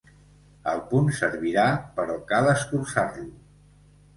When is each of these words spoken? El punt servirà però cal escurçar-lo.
El 0.71 0.79
punt 0.93 1.11
servirà 1.17 1.65
però 1.99 2.15
cal 2.33 2.51
escurçar-lo. 2.55 3.29